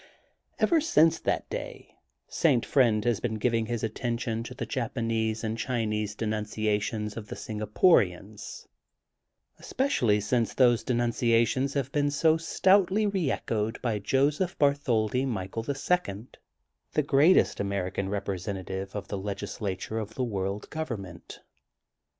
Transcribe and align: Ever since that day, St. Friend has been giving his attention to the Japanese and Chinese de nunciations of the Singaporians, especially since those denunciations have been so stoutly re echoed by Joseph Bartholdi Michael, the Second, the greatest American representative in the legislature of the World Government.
Ever 0.57 0.81
since 0.81 1.19
that 1.19 1.47
day, 1.51 1.93
St. 2.27 2.65
Friend 2.65 3.05
has 3.05 3.19
been 3.19 3.35
giving 3.35 3.67
his 3.67 3.83
attention 3.83 4.41
to 4.45 4.55
the 4.55 4.65
Japanese 4.65 5.43
and 5.43 5.59
Chinese 5.59 6.15
de 6.15 6.25
nunciations 6.25 7.15
of 7.15 7.27
the 7.27 7.35
Singaporians, 7.35 8.65
especially 9.59 10.19
since 10.19 10.55
those 10.55 10.83
denunciations 10.83 11.75
have 11.75 11.91
been 11.91 12.09
so 12.09 12.35
stoutly 12.35 13.05
re 13.05 13.29
echoed 13.29 13.79
by 13.83 13.99
Joseph 13.99 14.57
Bartholdi 14.57 15.23
Michael, 15.27 15.61
the 15.61 15.75
Second, 15.75 16.39
the 16.93 17.03
greatest 17.03 17.59
American 17.59 18.09
representative 18.09 18.95
in 18.95 19.03
the 19.07 19.19
legislature 19.19 19.99
of 19.99 20.15
the 20.15 20.23
World 20.23 20.67
Government. 20.71 21.41